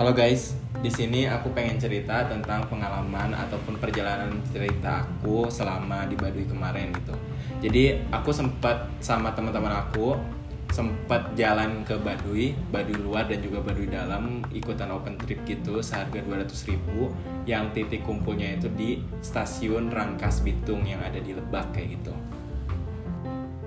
[0.00, 6.16] Halo guys, di sini aku pengen cerita tentang pengalaman ataupun perjalanan cerita aku selama di
[6.16, 7.12] Baduy kemarin gitu.
[7.60, 10.16] Jadi aku sempat sama teman-teman aku
[10.72, 16.24] sempat jalan ke Baduy, Baduy luar dan juga Baduy dalam ikutan open trip gitu seharga
[16.24, 17.12] 200 ribu
[17.44, 22.16] yang titik kumpulnya itu di stasiun Rangkas Bitung yang ada di Lebak kayak gitu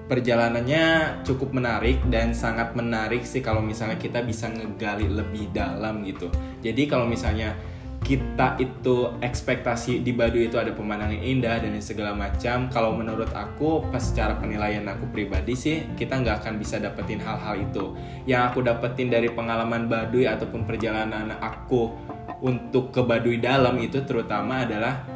[0.08, 6.28] perjalanannya cukup menarik dan sangat menarik sih kalau misalnya kita bisa ngegali lebih dalam gitu.
[6.60, 7.56] Jadi kalau misalnya
[8.04, 12.68] kita itu ekspektasi di Baduy itu ada pemandangan indah dan segala macam.
[12.68, 17.64] Kalau menurut aku, pas secara penilaian aku pribadi sih, kita nggak akan bisa dapetin hal-hal
[17.64, 17.96] itu.
[18.28, 21.96] Yang aku dapetin dari pengalaman Baduy ataupun perjalanan aku
[22.44, 25.13] untuk ke Baduy dalam itu terutama adalah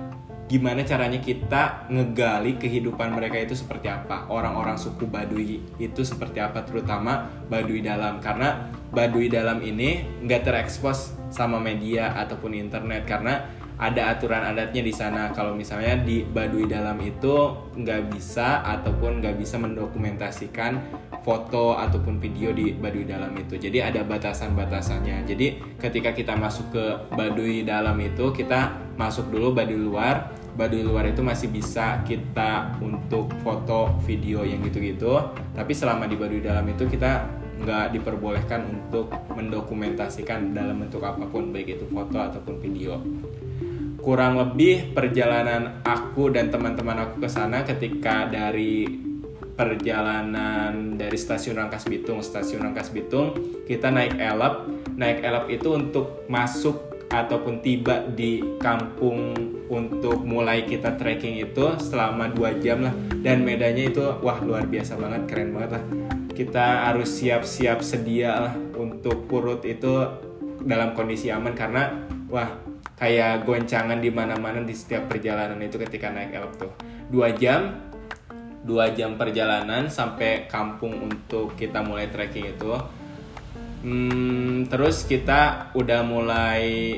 [0.48, 4.32] gimana caranya kita ngegali kehidupan mereka itu seperti apa?
[4.32, 6.64] Orang-orang suku Baduy itu seperti apa?
[6.64, 8.24] Terutama Baduy dalam.
[8.24, 13.04] Karena Baduy dalam ini nggak terekspos sama media ataupun internet.
[13.04, 13.44] Karena
[13.78, 15.30] ada aturan adatnya di sana.
[15.36, 20.80] Kalau misalnya di Baduy dalam itu nggak bisa ataupun nggak bisa mendokumentasikan
[21.22, 23.60] foto ataupun video di Baduy dalam itu.
[23.60, 25.28] Jadi ada batasan-batasannya.
[25.28, 31.06] Jadi ketika kita masuk ke Baduy dalam itu kita masuk dulu Baduy luar Baduy luar
[31.06, 35.14] itu masih bisa kita untuk foto video yang gitu-gitu.
[35.54, 37.30] Tapi selama di Baduy dalam itu kita
[37.62, 42.98] nggak diperbolehkan untuk mendokumentasikan dalam bentuk apa pun baik itu foto ataupun video.
[44.02, 48.86] Kurang lebih perjalanan aku dan teman-teman aku ke sana ketika dari
[49.58, 53.34] perjalanan dari stasiun Rangkas Bitung stasiun Rangkas Bitung
[53.66, 54.70] kita naik elep.
[54.98, 59.32] Naik elep itu untuk masuk ataupun tiba di kampung
[59.68, 62.96] untuk mulai kita trekking itu selama dua jam lah.
[63.24, 65.84] Dan medannya itu wah luar biasa banget keren banget lah.
[66.32, 70.06] Kita harus siap-siap sedia lah untuk purut itu
[70.62, 71.90] dalam kondisi aman karena
[72.28, 72.50] wah
[72.98, 76.72] kayak goncangan di mana-mana di setiap perjalanan itu ketika naik elok tuh.
[77.08, 77.88] Dua jam
[78.68, 82.76] dua jam perjalanan sampai kampung untuk kita mulai trekking itu
[83.86, 86.98] Hmm, terus kita udah mulai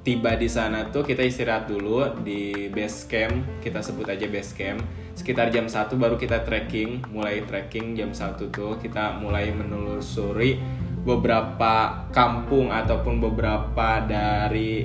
[0.00, 3.60] tiba di sana tuh kita istirahat dulu di base camp.
[3.60, 4.80] Kita sebut aja base camp.
[5.16, 8.76] Sekitar jam 1 baru kita trekking mulai trekking jam 1 tuh.
[8.80, 10.60] Kita mulai menelusuri
[11.04, 14.84] beberapa kampung ataupun beberapa dari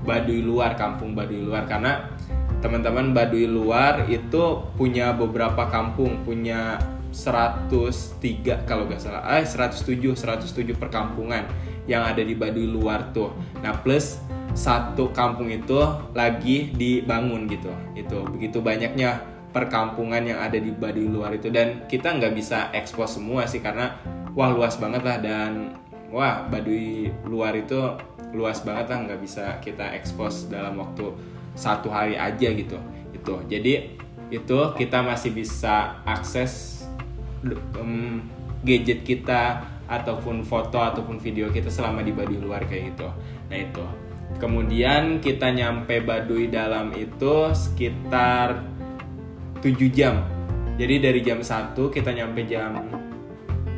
[0.00, 1.68] Baduy luar kampung Baduy luar.
[1.68, 2.08] Karena
[2.64, 9.22] teman-teman Baduy luar itu punya beberapa kampung punya 103 kalau gak salah.
[9.38, 11.46] Eh 107 107 perkampungan
[11.90, 13.34] yang ada di Baduy luar tuh.
[13.62, 14.22] Nah plus
[14.54, 15.78] satu kampung itu
[16.14, 17.70] lagi dibangun gitu.
[17.94, 21.50] Itu begitu banyaknya perkampungan yang ada di Baduy luar itu.
[21.50, 23.98] Dan kita nggak bisa ekspos semua sih karena
[24.34, 25.18] wah luas banget lah.
[25.18, 25.74] Dan
[26.10, 27.78] wah Baduy luar itu
[28.34, 28.98] luas banget lah.
[29.10, 31.10] Nggak bisa kita ekspos dalam waktu
[31.58, 32.78] satu hari aja gitu.
[33.10, 33.42] Itu.
[33.50, 33.98] Jadi
[34.30, 36.79] itu kita masih bisa akses
[37.76, 38.20] um,
[38.64, 43.08] gadget kita ataupun foto ataupun video kita selama di Baduy luar kayak gitu.
[43.50, 43.84] Nah itu.
[44.38, 48.62] Kemudian kita nyampe Baduy dalam itu sekitar
[49.58, 50.22] 7 jam.
[50.78, 52.78] Jadi dari jam 1 kita nyampe jam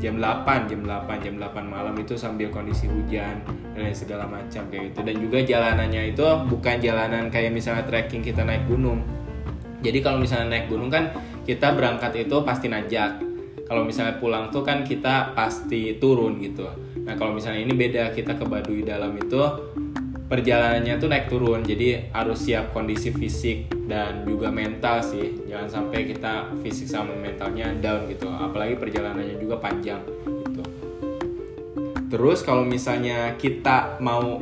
[0.03, 3.39] jam 8, jam 8, jam 8 malam itu sambil kondisi hujan
[3.73, 5.01] dan segala macam kayak gitu.
[5.07, 9.01] Dan juga jalanannya itu bukan jalanan kayak misalnya trekking kita naik gunung.
[9.81, 11.15] Jadi kalau misalnya naik gunung kan
[11.47, 13.32] kita berangkat itu pasti najak
[13.67, 16.67] kalau misalnya pulang tuh kan kita pasti turun gitu.
[17.03, 19.41] Nah kalau misalnya ini beda kita ke Baduy dalam itu
[20.33, 21.61] perjalanannya tuh naik turun.
[21.61, 25.45] Jadi harus siap kondisi fisik dan juga mental sih.
[25.45, 28.31] Jangan sampai kita fisik sama mentalnya down gitu.
[28.31, 30.63] Apalagi perjalanannya juga panjang gitu.
[32.13, 34.41] Terus kalau misalnya kita mau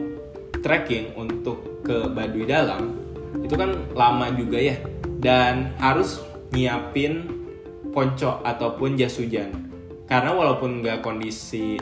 [0.63, 2.99] trekking untuk ke Baduy dalam
[3.43, 4.77] itu kan lama juga ya.
[5.21, 7.40] Dan harus nyiapin
[7.91, 9.51] ponco ataupun jas hujan.
[10.07, 11.79] Karena walaupun nggak kondisi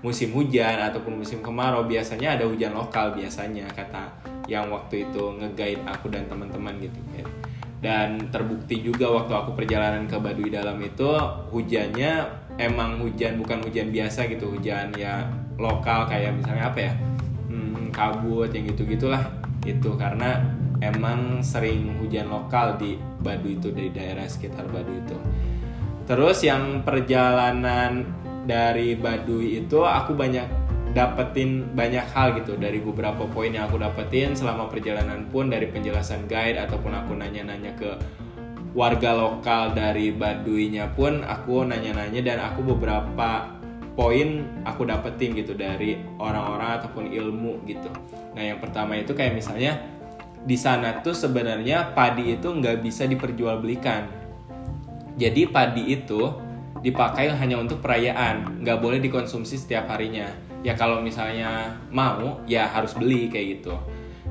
[0.00, 4.08] musim hujan ataupun musim kemarau biasanya ada hujan lokal biasanya kata
[4.48, 7.26] yang waktu itu ngeguide aku dan teman-teman gitu ya.
[7.80, 11.08] Dan terbukti juga waktu aku perjalanan ke Baduy Dalam itu
[11.48, 12.28] hujannya
[12.60, 15.24] emang hujan bukan hujan biasa gitu hujan ya
[15.56, 16.92] lokal kayak misalnya apa ya
[17.48, 19.24] hmm, kabut yang gitu gitulah
[19.64, 20.44] itu karena
[20.84, 25.16] emang sering hujan lokal di Baduy itu dari daerah sekitar Baduy itu.
[26.08, 28.08] Terus yang perjalanan
[28.48, 34.34] dari Baduy itu aku banyak dapetin banyak hal gitu dari beberapa poin yang aku dapetin
[34.34, 37.94] selama perjalanan pun dari penjelasan guide ataupun aku nanya-nanya ke
[38.74, 43.50] warga lokal dari Baduynya pun aku nanya-nanya dan aku beberapa
[43.98, 47.90] poin aku dapetin gitu dari orang-orang ataupun ilmu gitu.
[48.38, 49.78] Nah yang pertama itu kayak misalnya
[50.40, 54.08] di sana tuh sebenarnya padi itu nggak bisa diperjualbelikan.
[55.20, 56.32] Jadi padi itu
[56.80, 60.32] dipakai hanya untuk perayaan, nggak boleh dikonsumsi setiap harinya.
[60.64, 63.76] Ya kalau misalnya mau, ya harus beli kayak gitu.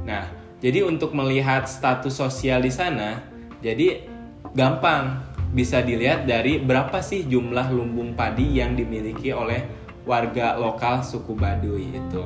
[0.05, 0.25] Nah,
[0.61, 3.21] jadi untuk melihat status sosial di sana,
[3.61, 4.09] jadi
[4.57, 5.21] gampang
[5.53, 9.65] bisa dilihat dari berapa sih jumlah lumbung padi yang dimiliki oleh
[10.05, 12.23] warga lokal suku Baduy itu.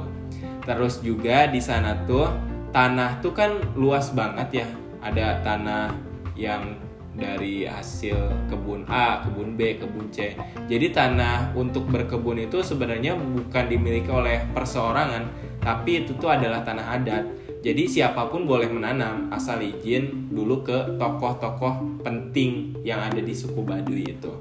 [0.64, 4.68] Terus juga di sana tuh tanah tuh kan luas banget ya.
[5.00, 5.94] Ada tanah
[6.34, 6.82] yang
[7.14, 10.34] dari hasil kebun A, kebun B, kebun C.
[10.66, 15.30] Jadi tanah untuk berkebun itu sebenarnya bukan dimiliki oleh perseorangan,
[15.62, 17.24] tapi itu tuh adalah tanah adat.
[17.64, 23.64] Jadi siapa pun boleh menanam asal izin dulu ke tokoh-tokoh penting yang ada di suku
[23.64, 24.34] Baduy itu.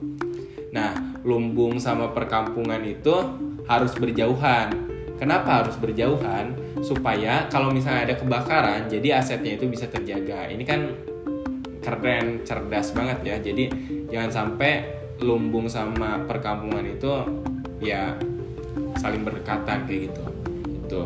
[0.74, 3.14] Nah, lumbung sama perkampungan itu
[3.68, 4.81] harus berjauhan.
[5.22, 6.58] Kenapa harus berjauhan?
[6.82, 10.50] Supaya kalau misalnya ada kebakaran, jadi asetnya itu bisa terjaga.
[10.50, 10.98] Ini kan
[11.78, 13.38] keren, cerdas banget ya.
[13.38, 13.70] Jadi
[14.10, 14.82] jangan sampai
[15.22, 17.22] lumbung sama perkampungan itu
[17.78, 18.18] ya
[18.98, 20.24] saling berdekatan kayak gitu.
[20.90, 21.02] Itu.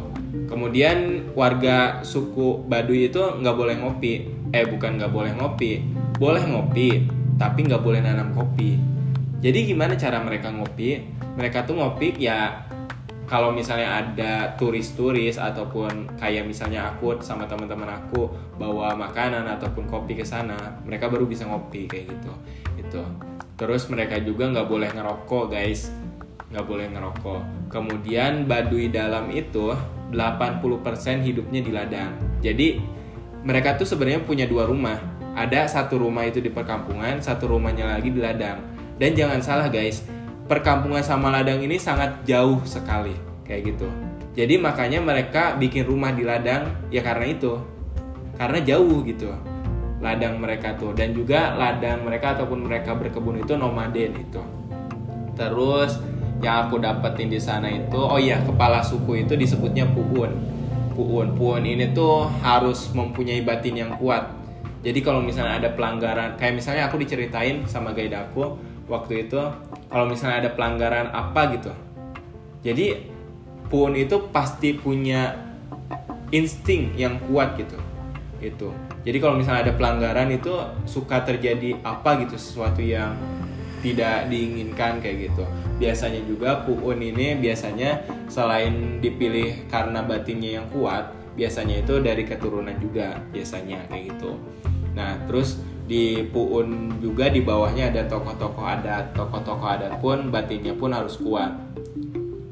[0.48, 4.32] Kemudian warga suku Baduy itu nggak boleh ngopi.
[4.48, 5.84] Eh bukan nggak boleh ngopi,
[6.16, 7.04] boleh ngopi,
[7.36, 8.80] tapi nggak boleh nanam kopi.
[9.44, 11.04] Jadi gimana cara mereka ngopi?
[11.36, 12.64] Mereka tuh ngopi ya
[13.26, 20.14] kalau misalnya ada turis-turis ataupun kayak misalnya aku sama teman-teman aku bawa makanan ataupun kopi
[20.14, 22.32] ke sana, mereka baru bisa ngopi kayak gitu.
[22.78, 23.02] Itu.
[23.58, 25.90] Terus mereka juga nggak boleh ngerokok guys,
[26.54, 27.42] nggak boleh ngerokok.
[27.66, 29.74] Kemudian Baduy dalam itu
[30.14, 32.14] 80% hidupnya di ladang.
[32.38, 32.78] Jadi
[33.42, 35.02] mereka tuh sebenarnya punya dua rumah.
[35.36, 38.62] Ada satu rumah itu di perkampungan, satu rumahnya lagi di ladang.
[38.96, 40.00] Dan jangan salah guys,
[40.46, 43.86] perkampungan sama ladang ini sangat jauh sekali kayak gitu.
[44.36, 47.58] Jadi makanya mereka bikin rumah di ladang ya karena itu.
[48.36, 49.32] Karena jauh gitu.
[49.98, 54.42] Ladang mereka tuh dan juga ladang mereka ataupun mereka berkebun itu nomaden itu.
[55.34, 55.98] Terus
[56.44, 60.36] yang aku dapetin di sana itu oh iya kepala suku itu disebutnya puun.
[60.92, 61.32] Puun.
[61.32, 64.36] Puun ini tuh harus mempunyai batin yang kuat.
[64.84, 68.54] Jadi kalau misalnya ada pelanggaran kayak misalnya aku diceritain sama guide aku
[68.86, 69.40] waktu itu
[69.96, 71.72] kalau misalnya ada pelanggaran apa gitu.
[72.60, 73.08] Jadi
[73.72, 75.40] pun itu pasti punya
[76.28, 77.80] insting yang kuat gitu.
[78.44, 78.76] Itu
[79.06, 80.50] jadi kalau misalnya ada pelanggaran itu
[80.82, 83.14] suka terjadi apa gitu sesuatu yang
[83.78, 85.46] tidak diinginkan kayak gitu.
[85.78, 92.74] Biasanya juga puun ini biasanya selain dipilih karena batinnya yang kuat biasanya itu dari keturunan
[92.82, 94.42] juga biasanya kayak gitu.
[94.98, 99.14] Nah terus di Puun juga di bawahnya ada tokoh-tokoh adat.
[99.14, 101.54] Tokoh-tokoh adat pun batinnya pun harus kuat.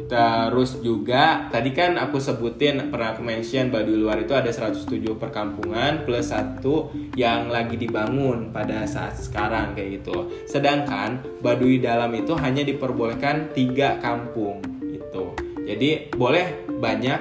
[0.04, 4.86] Terus juga tadi kan aku sebutin pernah aku mention Baduy luar itu ada 107
[5.16, 12.36] perkampungan plus satu yang lagi dibangun pada saat sekarang kayak gitu sedangkan Baduy dalam itu
[12.36, 15.24] hanya diperbolehkan tiga kampung itu
[15.64, 17.20] jadi boleh banyak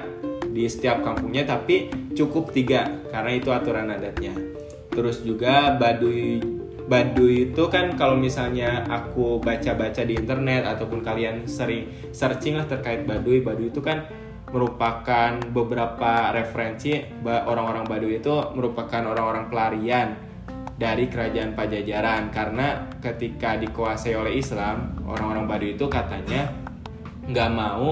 [0.52, 4.53] di setiap kampungnya tapi cukup tiga karena itu aturan adatnya
[4.94, 6.40] terus juga Baduy
[6.84, 13.08] Baduy itu kan kalau misalnya aku baca-baca di internet ataupun kalian sering searching lah terkait
[13.08, 14.06] Baduy Baduy itu kan
[14.54, 20.14] merupakan beberapa referensi orang-orang Baduy itu merupakan orang-orang pelarian
[20.78, 22.30] dari kerajaan Pajajaran.
[22.30, 26.54] Karena ketika dikuasai oleh Islam orang-orang Baduy itu katanya
[27.26, 27.90] nggak mau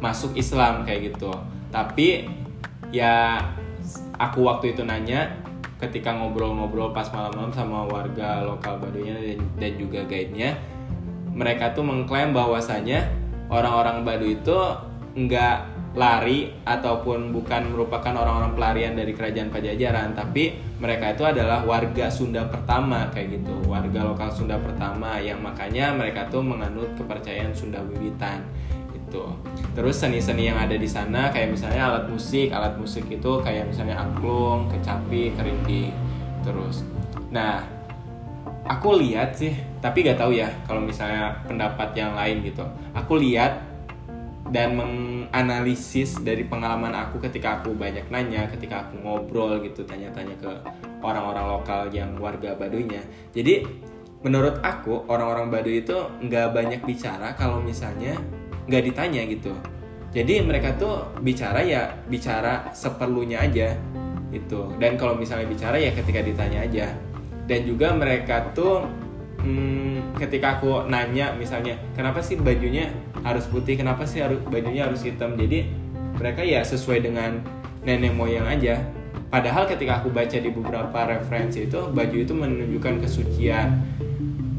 [0.00, 1.36] masuk Islam kayak gitu.
[1.68, 2.24] Tapi
[2.88, 3.36] ya
[4.16, 5.36] aku waktu itu nanya
[5.80, 10.60] ketika ngobrol-ngobrol pas malam-malam sama warga lokal Baduynya dan, dan juga guide-nya
[11.32, 13.08] mereka tuh mengklaim bahwasanya
[13.48, 14.58] orang-orang Baduy itu
[15.16, 22.06] nggak lari ataupun bukan merupakan orang-orang pelarian dari kerajaan Pajajaran tapi mereka itu adalah warga
[22.06, 23.54] Sunda pertama kayak gitu.
[23.66, 28.46] Warga lokal Sunda pertama yang makanya mereka tuh menganut kepercayaan Sunda Wiwitan
[29.10, 29.26] itu
[29.74, 33.98] terus seni-seni yang ada di sana kayak misalnya alat musik alat musik itu kayak misalnya
[33.98, 35.90] angklung kecapi kerindi
[36.46, 36.86] terus.
[37.34, 37.66] Nah
[38.70, 39.50] aku lihat sih
[39.82, 42.62] tapi gak tahu ya kalau misalnya pendapat yang lain gitu.
[42.94, 43.66] Aku lihat
[44.50, 50.50] dan menganalisis dari pengalaman aku ketika aku banyak nanya ketika aku ngobrol gitu tanya-tanya ke
[51.02, 53.02] orang-orang lokal yang warga Baduynya.
[53.30, 53.62] Jadi
[54.20, 58.20] menurut aku orang-orang Baduy itu nggak banyak bicara kalau misalnya
[58.68, 59.52] nggak ditanya gitu.
[60.10, 63.78] Jadi mereka tuh bicara ya bicara seperlunya aja
[64.34, 66.86] itu dan kalau misalnya bicara ya ketika ditanya aja.
[67.46, 68.86] Dan juga mereka tuh
[69.42, 72.90] hmm, ketika aku nanya misalnya kenapa sih bajunya
[73.22, 73.78] harus putih?
[73.78, 75.34] Kenapa sih harus bajunya harus hitam?
[75.34, 75.66] Jadi
[76.18, 77.42] mereka ya sesuai dengan
[77.86, 78.82] nenek moyang aja.
[79.30, 83.78] Padahal ketika aku baca di beberapa referensi itu baju itu menunjukkan kesucian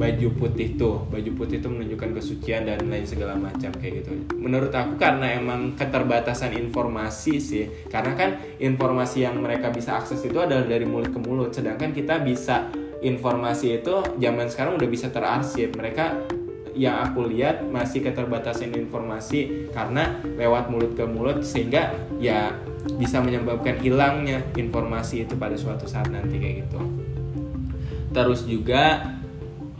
[0.01, 4.17] baju putih tuh baju putih itu menunjukkan kesucian dan lain segala macam kayak gitu.
[4.33, 10.41] Menurut aku karena emang keterbatasan informasi sih karena kan informasi yang mereka bisa akses itu
[10.41, 11.53] adalah dari mulut ke mulut.
[11.53, 12.73] Sedangkan kita bisa
[13.05, 15.77] informasi itu zaman sekarang udah bisa terarsip.
[15.77, 16.33] Mereka
[16.73, 22.57] yang aku lihat masih keterbatasan informasi karena lewat mulut ke mulut sehingga ya
[22.97, 26.79] bisa menyebabkan hilangnya informasi itu pada suatu saat nanti kayak gitu.
[28.11, 29.20] Terus juga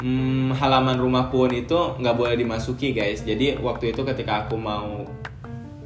[0.02, 3.22] hmm, halaman rumah pun itu nggak boleh dimasuki guys.
[3.22, 5.06] Jadi waktu itu ketika aku mau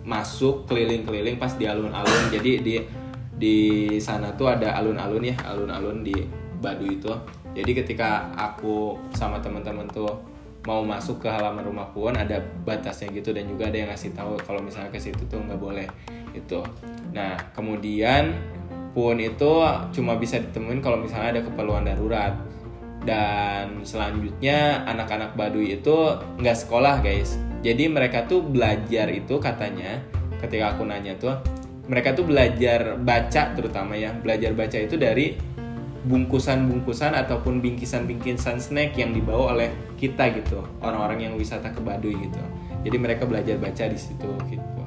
[0.06, 2.76] masuk keliling-keliling pas di alun-alun jadi di
[3.36, 3.58] di
[3.98, 6.16] sana tuh ada alun-alun ya alun-alun di
[6.56, 7.12] Badu itu.
[7.56, 10.10] Jadi ketika aku sama teman-teman tuh
[10.66, 14.34] mau masuk ke halaman rumah pun ada batasnya gitu dan juga ada yang ngasih tahu
[14.42, 15.86] kalau misalnya ke situ tuh nggak boleh
[16.34, 16.60] itu
[17.14, 18.34] nah kemudian
[18.98, 19.62] pun itu
[19.94, 22.34] cuma bisa ditemuin kalau misalnya ada keperluan darurat
[23.06, 27.38] dan selanjutnya anak-anak Baduy itu nggak sekolah guys.
[27.62, 30.02] Jadi mereka tuh belajar itu katanya
[30.42, 31.38] ketika aku nanya tuh
[31.86, 34.12] mereka tuh belajar baca terutama ya.
[34.12, 35.38] Belajar baca itu dari
[36.06, 40.66] bungkusan-bungkusan ataupun bingkisan-bingkisan snack yang dibawa oleh kita gitu.
[40.82, 42.42] Orang-orang yang wisata ke Baduy gitu.
[42.86, 44.82] Jadi mereka belajar baca di situ gitu.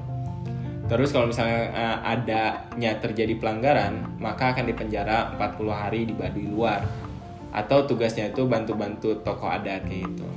[0.89, 7.08] Terus kalau misalnya uh, adanya terjadi pelanggaran, maka akan dipenjara 40 hari di Baduy luar
[7.53, 10.29] atau tugasnya itu bantu-bantu tokoh adat kayak gitu.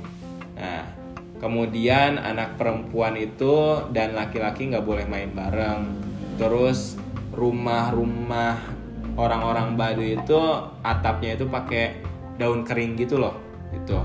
[0.56, 0.82] Nah,
[1.42, 5.82] kemudian anak perempuan itu dan laki-laki nggak boleh main bareng.
[6.40, 6.96] Terus
[7.34, 8.56] rumah-rumah
[9.16, 10.40] orang-orang Baduy itu
[10.80, 12.00] atapnya itu pakai
[12.40, 13.36] daun kering gitu loh,
[13.74, 13.98] itu.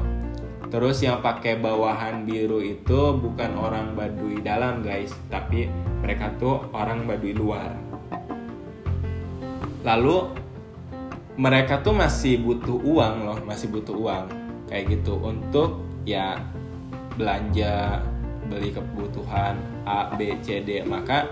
[0.68, 5.72] Terus yang pakai bawahan biru itu bukan orang Baduy dalam guys, tapi
[6.04, 7.72] mereka tuh orang Baduy luar.
[9.88, 10.47] Lalu
[11.38, 14.26] mereka tuh masih butuh uang loh masih butuh uang.
[14.68, 16.44] Kayak gitu untuk ya
[17.16, 18.04] belanja
[18.52, 19.56] beli kebutuhan
[19.88, 20.84] A B C D.
[20.84, 21.30] Maka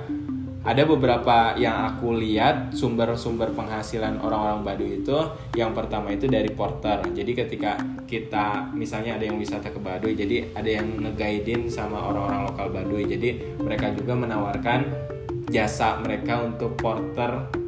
[0.65, 5.13] ada beberapa yang aku lihat sumber-sumber penghasilan orang-orang Baduy itu
[5.53, 7.05] yang pertama itu dari porter.
[7.13, 7.77] Jadi ketika
[8.09, 13.05] kita misalnya ada yang wisata ke Baduy jadi ada yang ngeguidein sama orang-orang lokal Baduy.
[13.05, 14.79] Jadi mereka juga menawarkan
[15.53, 17.64] jasa mereka untuk porter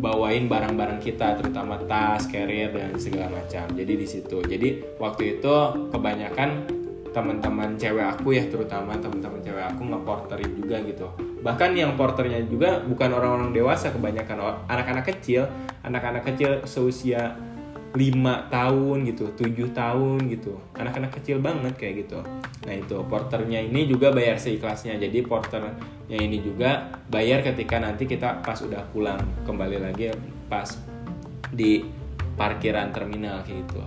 [0.00, 3.68] bawain barang-barang kita terutama tas, carrier dan segala macam.
[3.76, 4.40] Jadi di situ.
[4.40, 5.54] Jadi waktu itu
[5.92, 6.80] kebanyakan
[7.10, 11.06] teman-teman cewek aku ya terutama teman-teman cewek aku ngeporterin juga gitu.
[11.42, 15.50] Bahkan yang porternya juga bukan orang-orang dewasa kebanyakan anak-anak kecil,
[15.82, 17.34] anak-anak kecil seusia
[17.90, 20.54] 5 tahun gitu, 7 tahun gitu.
[20.78, 22.22] Anak-anak kecil banget kayak gitu.
[22.66, 24.94] Nah, itu porternya ini juga bayar seikhlasnya.
[24.94, 25.74] Jadi porternya
[26.14, 30.14] ini juga bayar ketika nanti kita pas udah pulang kembali lagi
[30.46, 30.70] pas
[31.50, 31.82] di
[32.38, 33.82] parkiran terminal kayak gitu.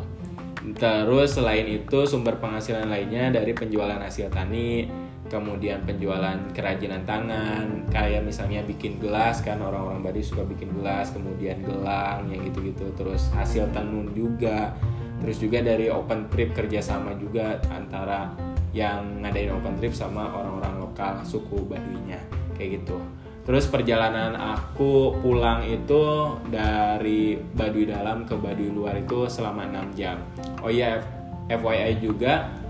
[0.80, 4.88] Terus selain itu sumber penghasilan lainnya dari penjualan hasil tani,
[5.34, 11.66] kemudian penjualan kerajinan tangan kayak misalnya bikin gelas kan orang-orang Bali suka bikin gelas kemudian
[11.66, 12.94] gelang yang gitu-gitu.
[12.94, 14.78] Terus hasil tenun juga.
[15.26, 18.30] Terus juga dari open trip kerjasama juga antara
[18.78, 22.22] yang ngadain open trip sama orang-orang lokal suku Baduinya
[22.54, 23.02] kayak gitu.
[23.44, 30.16] Terus perjalanan aku pulang itu dari Baduy dalam ke Baduy luar itu selama 6 jam.
[30.64, 31.04] Oh iya
[31.52, 32.63] FYI juga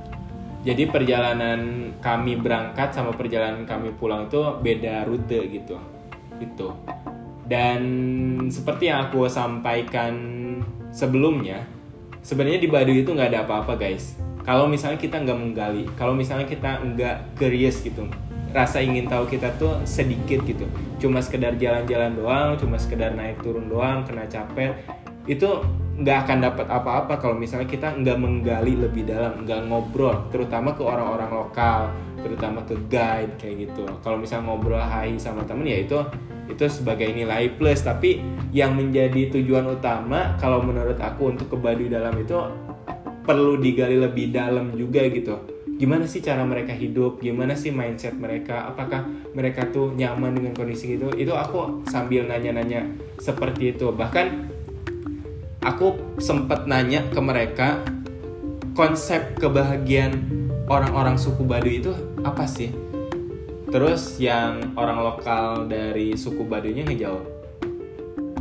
[0.63, 5.75] jadi perjalanan kami berangkat sama perjalanan kami pulang itu beda rute gitu.
[6.39, 6.67] Gitu
[7.43, 7.81] dan
[8.47, 10.15] seperti yang aku sampaikan
[10.95, 11.67] sebelumnya
[12.23, 14.15] sebenarnya di Baduy itu nggak ada apa-apa guys.
[14.43, 18.07] Kalau misalnya kita nggak menggali kalau misalnya kita nggak curious gitu
[18.53, 20.69] rasa ingin tahu kita tuh sedikit gitu.
[21.01, 24.79] Cuma sekedar jalan-jalan doang cuma sekedar naik turun doang kena capek
[25.27, 25.47] itu
[25.93, 30.81] nggak akan dapat apa-apa kalau misalnya kita nggak menggali lebih dalam, nggak ngobrol, terutama ke
[30.81, 33.85] orang-orang lokal, terutama ke guide kayak gitu.
[34.01, 36.01] Kalau misalnya ngobrol hai sama temen ya itu
[36.49, 37.85] itu sebagai nilai plus.
[37.85, 38.19] Tapi
[38.49, 42.37] yang menjadi tujuan utama kalau menurut aku untuk ke Baduy dalam itu
[43.23, 45.53] perlu digali lebih dalam juga gitu.
[45.73, 47.17] Gimana sih cara mereka hidup?
[47.19, 48.69] Gimana sih mindset mereka?
[48.69, 51.09] Apakah mereka tuh nyaman dengan kondisi itu?
[51.17, 53.89] Itu aku sambil nanya-nanya seperti itu.
[53.89, 54.52] Bahkan
[55.63, 57.79] aku sempat nanya ke mereka
[58.75, 60.19] konsep kebahagiaan
[60.67, 62.71] orang-orang suku Baduy itu apa sih?
[63.71, 67.25] Terus yang orang lokal dari suku Baduynya ngejawab,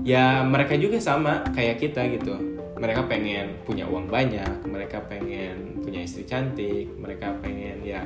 [0.04, 2.34] ya mereka juga sama kayak kita gitu.
[2.82, 8.02] mereka pengen punya uang banyak mereka pengen punya istri cantik mereka pengen ya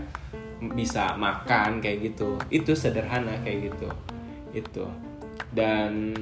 [0.61, 3.88] bisa makan kayak gitu itu sederhana kayak gitu
[4.52, 4.85] itu
[5.56, 6.12] dan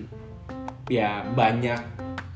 [0.86, 1.82] ya banyak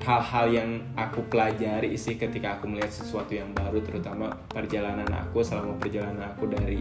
[0.08, 5.76] hal-hal yang aku pelajari sih ketika aku melihat sesuatu yang baru terutama perjalanan aku selama
[5.76, 6.80] perjalanan aku dari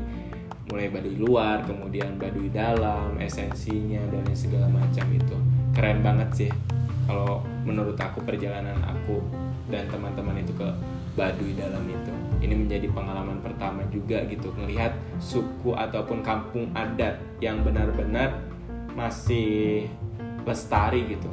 [0.72, 5.36] mulai baduy luar kemudian baduy dalam esensinya dan segala macam itu.
[5.76, 6.52] Keren banget sih
[7.04, 9.20] kalau menurut aku perjalanan aku
[9.68, 10.68] dan teman-teman itu ke
[11.20, 12.14] Baduy dalam itu.
[12.40, 18.38] Ini menjadi pengalaman pertama juga gitu melihat suku ataupun kampung adat yang benar-benar
[18.94, 19.90] masih
[20.46, 21.28] lestari gitu.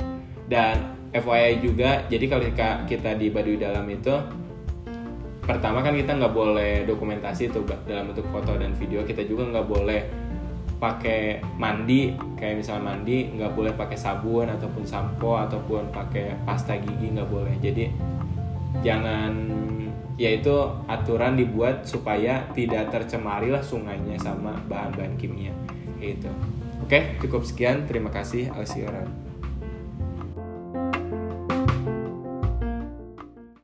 [0.49, 2.03] Dan FYI juga.
[2.11, 2.43] Jadi kalau
[2.85, 4.11] kita di Baduy dalam itu
[5.47, 9.07] pertama kan kita nggak boleh dokumentasi itu dalam bentuk foto dan video.
[9.07, 10.01] Kita juga nggak boleh
[10.83, 12.19] pakai mandi.
[12.35, 17.55] Kayak misalnya mandi nggak boleh pakai sabun ataupun sampo ataupun pakai pasta gigi nggak boleh.
[17.63, 17.87] Jadi
[18.83, 19.33] jangan
[20.19, 20.55] yaitu
[20.91, 25.55] aturan dibuat supaya tidak tercemari lah sungainya sama bahan-bahan kimia.
[26.03, 26.29] Gitu.
[26.83, 27.87] Oke cukup sekian.
[27.87, 28.51] Terima kasih.
[28.51, 29.24] Alsiaran